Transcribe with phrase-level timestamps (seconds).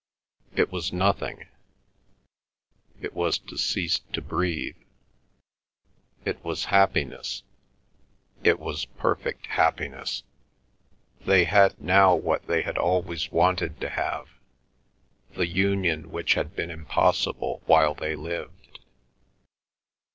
[0.55, 1.45] It was nothing;
[2.99, 4.75] it was to cease to breathe.
[6.25, 7.43] It was happiness,
[8.43, 10.23] it was perfect happiness.
[11.23, 14.27] They had now what they had always wanted to have,
[15.35, 18.79] the union which had been impossible while they lived.